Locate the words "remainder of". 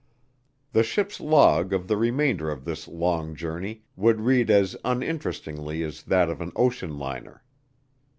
1.95-2.65